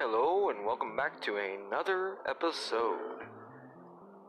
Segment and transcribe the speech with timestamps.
[0.00, 3.22] Hello and welcome back to another episode.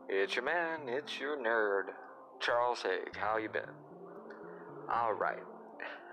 [0.08, 1.92] It's your man, it's your nerd,
[2.38, 3.16] Charles Haig.
[3.16, 3.62] How you been?
[4.88, 5.42] All right.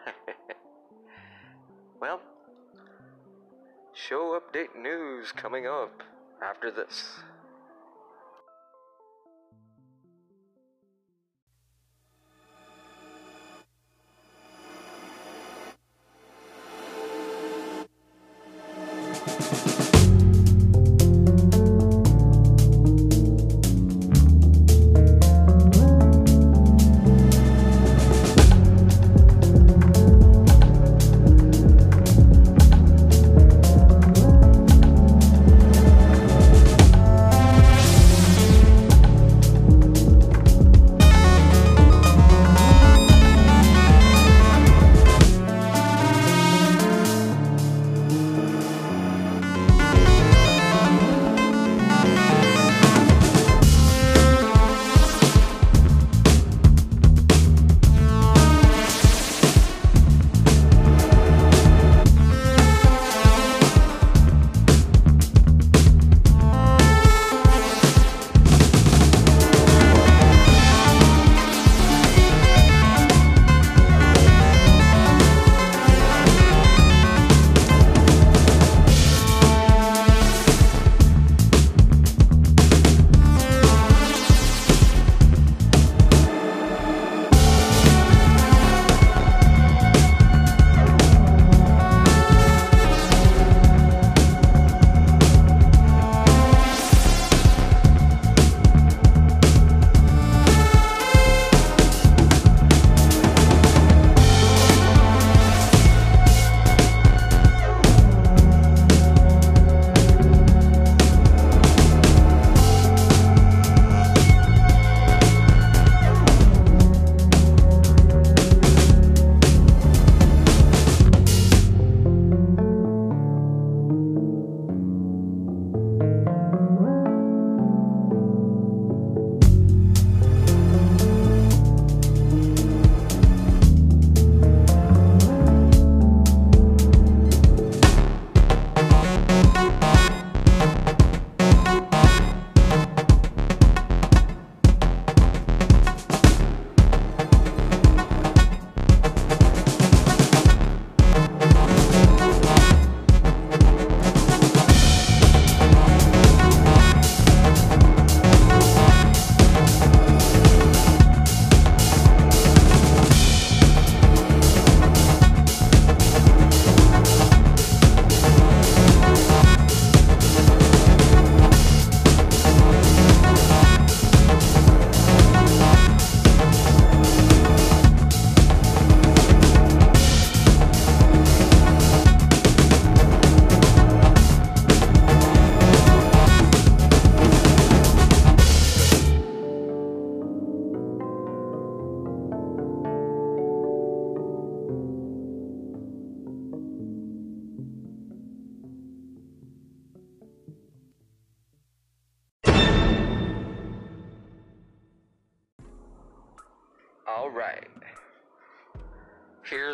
[2.01, 2.19] well,
[3.93, 6.01] show update news coming up
[6.41, 7.19] after this.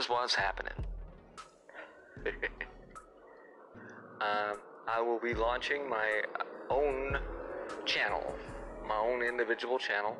[0.09, 0.74] What's happening.
[4.22, 6.24] um, I will be launching my
[6.70, 7.18] own
[7.86, 8.36] channel,
[8.88, 10.18] my own individual channel.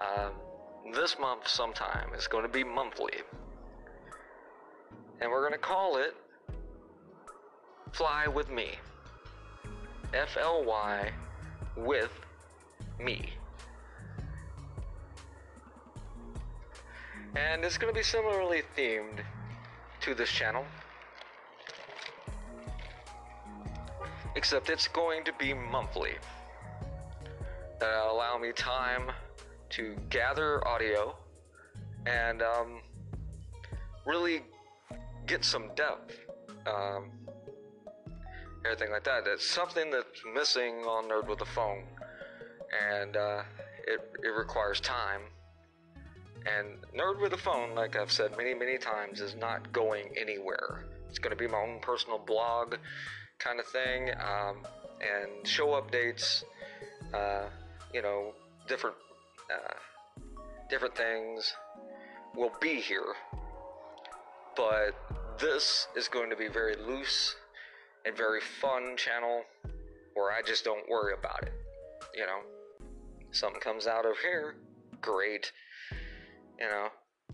[0.00, 0.32] Um,
[0.94, 3.14] this month, sometime, it's going to be monthly.
[5.20, 6.14] And we're going to call it
[7.92, 8.70] Fly With Me.
[10.14, 11.10] F L Y
[11.76, 12.12] with
[13.00, 13.32] me.
[17.34, 19.24] And it's going to be similarly themed
[20.02, 20.64] to this channel.
[24.36, 26.14] Except it's going to be monthly.
[27.80, 29.10] That'll allow me time
[29.70, 31.16] to gather audio
[32.06, 32.80] and um,
[34.06, 34.42] really
[35.26, 36.14] get some depth.
[36.66, 37.10] Um,
[38.64, 39.24] everything like that.
[39.24, 41.84] That's something that's missing on Nerd with a Phone.
[42.92, 43.42] And uh,
[43.86, 45.22] it, it requires time.
[46.46, 50.84] And Nerd with a Phone, like I've said many, many times, is not going anywhere.
[51.08, 52.76] It's going to be my own personal blog
[53.38, 54.58] kind of thing, um,
[55.00, 56.44] and show updates,
[57.12, 57.44] uh,
[57.92, 58.32] you know,
[58.68, 58.96] different,
[59.52, 59.74] uh,
[60.70, 61.54] different things
[62.36, 63.14] will be here.
[64.56, 64.92] But
[65.38, 67.36] this is going to be very loose
[68.04, 69.42] and very fun channel
[70.14, 71.52] where I just don't worry about it.
[72.14, 72.40] You know,
[73.30, 74.54] something comes out of here,
[75.00, 75.52] great.
[76.58, 76.88] You know,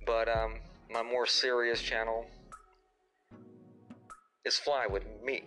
[0.07, 0.55] but um,
[0.91, 2.25] my more serious channel
[4.45, 5.43] is Fly with Me.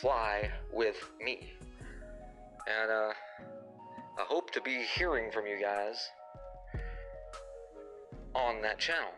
[0.00, 1.52] Fly with Me.
[2.66, 3.12] And uh,
[4.18, 6.08] I hope to be hearing from you guys
[8.34, 9.10] on that channel.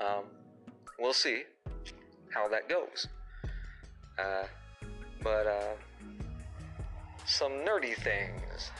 [0.00, 0.24] Um,
[0.98, 1.42] we'll see
[2.32, 3.08] how that goes.
[4.18, 4.44] Uh,
[5.22, 5.74] but uh,
[7.26, 8.70] some nerdy things.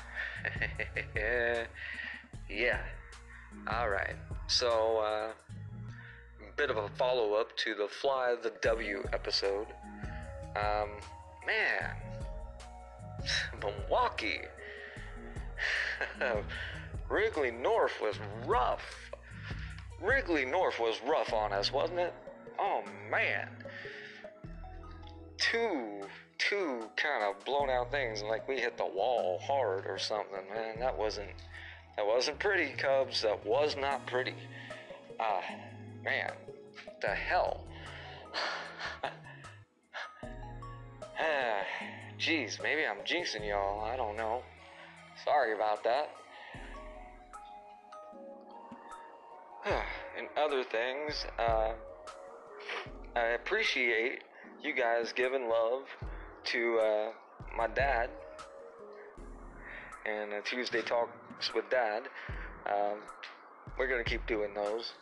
[2.50, 2.81] yeah.
[3.69, 4.16] All right.
[4.52, 5.32] So, uh,
[6.56, 9.66] bit of a follow up to the Fly the W episode.
[10.54, 10.90] Um,
[11.46, 11.96] man,
[13.62, 14.43] Milwaukee.
[17.08, 19.10] Wrigley North was rough.
[20.02, 22.12] Wrigley North was rough on us, wasn't it?
[22.58, 23.49] Oh man.
[25.38, 26.02] Two,
[26.37, 30.78] two kind of blown out things, like we hit the wall hard or something, man.
[30.78, 31.31] That wasn't,
[31.97, 33.23] that wasn't pretty, Cubs.
[33.23, 34.35] That was not pretty.
[35.21, 35.43] Ah, uh,
[36.05, 36.33] man,
[37.00, 37.65] the hell.
[42.23, 43.85] Jeez, maybe I'm jinxing y'all.
[43.85, 44.43] I don't know.
[45.25, 46.11] Sorry about that.
[50.17, 51.73] and other things, uh,
[53.17, 54.21] I appreciate
[54.62, 55.83] you guys giving love
[56.45, 57.11] to uh,
[57.56, 58.11] my dad
[60.06, 60.83] and uh, Tuesday
[61.43, 62.03] Talks with Dad.
[62.67, 62.99] Um,
[63.77, 64.93] we're to keep doing those.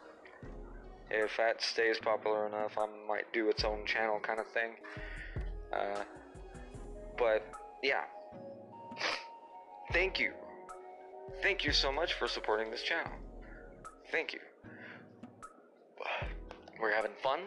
[1.10, 4.76] If that stays popular enough, I might do its own channel kind of thing.
[5.70, 6.02] Uh,
[7.18, 7.46] but
[7.82, 8.04] yeah,
[9.92, 10.32] thank you.
[11.42, 13.12] Thank you so much for supporting this channel.
[14.10, 14.40] Thank you.
[16.80, 17.40] We're having fun,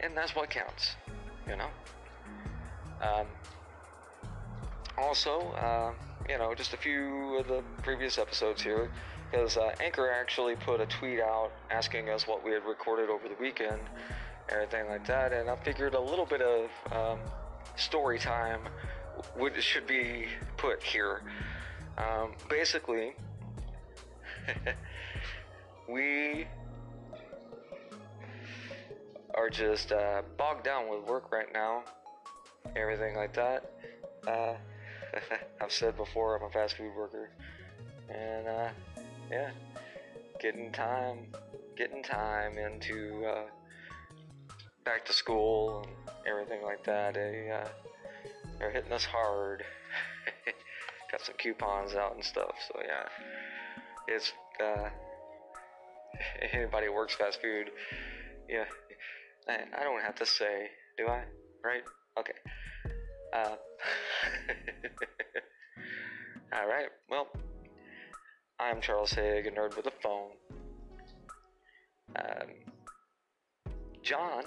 [0.00, 0.96] and that's what counts,
[1.46, 1.68] you know?
[3.00, 3.26] Um,
[4.98, 5.92] also, uh,
[6.28, 8.90] you know, just a few of the previous episodes here,
[9.30, 13.28] because uh, Anchor actually put a tweet out asking us what we had recorded over
[13.28, 13.80] the weekend,
[14.48, 17.20] everything like that, and I figured a little bit of um,
[17.76, 18.60] story time
[19.36, 20.26] would should be
[20.56, 21.22] put here.
[21.98, 23.14] Um, basically,
[25.88, 26.46] we
[29.34, 31.82] are just uh, bogged down with work right now,
[32.76, 33.72] everything like that.
[34.26, 34.54] Uh,
[35.60, 37.30] I've said before I'm a fast food worker,
[38.08, 38.68] and uh,
[39.30, 39.50] yeah,
[40.40, 41.26] getting time,
[41.76, 43.46] getting time into uh,
[44.84, 47.14] back to school and everything like that.
[47.14, 47.68] They, uh,
[48.58, 49.64] they're hitting us hard.
[51.12, 53.08] Got some coupons out and stuff, so yeah,
[54.06, 54.32] it's
[54.62, 54.90] uh,
[56.52, 57.70] anybody who works fast food,
[58.48, 58.64] yeah.
[59.48, 61.22] I, I don't have to say, do I?
[61.64, 61.82] Right?
[62.18, 62.32] Okay.
[63.32, 63.56] Uh,
[66.52, 66.88] all right.
[67.08, 67.28] Well,
[68.58, 70.30] I'm Charles Haig, a nerd with a phone.
[72.16, 72.48] Um,
[74.02, 74.44] John.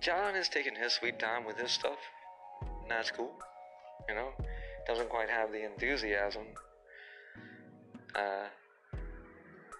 [0.00, 1.98] John is taking his sweet time with his stuff.
[2.82, 3.32] And that's cool.
[4.08, 4.30] You know,
[4.86, 6.42] doesn't quite have the enthusiasm
[8.14, 8.48] uh,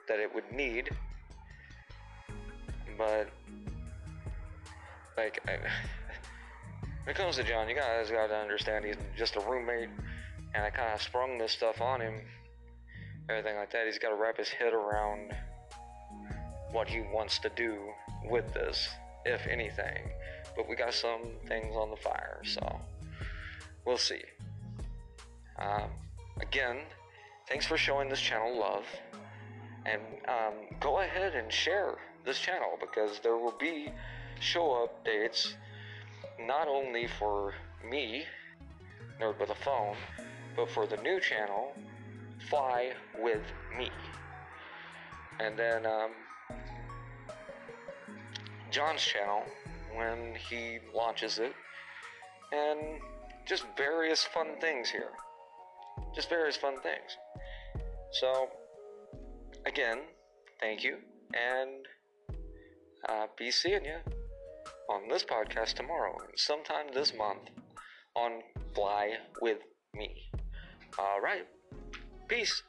[0.08, 0.90] that it would need.
[2.96, 3.28] But,
[5.16, 5.58] like, I,
[7.04, 9.90] when it comes to John, you guys gotta understand he's just a roommate,
[10.54, 12.14] and I kind of sprung this stuff on him,
[13.28, 13.84] everything like that.
[13.84, 15.34] He's got to wrap his head around
[16.72, 17.76] what he wants to do
[18.30, 18.88] with this,
[19.26, 20.10] if anything.
[20.56, 22.80] But we got some things on the fire, so
[23.84, 24.22] we'll see.
[25.58, 25.90] Um,
[26.40, 26.78] again,
[27.48, 28.86] thanks for showing this channel love,
[29.84, 33.92] and um, go ahead and share this channel because there will be
[34.40, 35.52] show updates
[36.40, 37.54] not only for
[37.88, 38.24] me,
[39.20, 39.96] Nerd with a Phone,
[40.56, 41.72] but for the new channel,
[42.48, 43.42] Fly with
[43.78, 43.90] Me.
[45.40, 46.10] And then um,
[48.70, 49.42] John's channel
[49.94, 51.54] when he launches it,
[52.52, 53.00] and
[53.46, 55.10] just various fun things here.
[56.14, 57.16] Just various fun things.
[58.20, 58.48] So,
[59.66, 60.00] again,
[60.60, 60.96] thank you,
[61.32, 61.86] and
[63.08, 63.98] uh, be seeing you
[64.88, 67.50] on this podcast tomorrow sometime this month
[68.16, 68.42] on
[68.74, 69.58] Fly with
[69.94, 70.30] Me.
[70.98, 71.46] All right.
[72.28, 72.62] Peace.